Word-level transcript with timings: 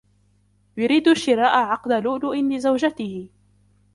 يريد 0.77 1.13
شراء 1.13 1.57
عقد 1.57 1.91
لؤلؤ 1.91 2.35
لزوجته. 2.35 3.29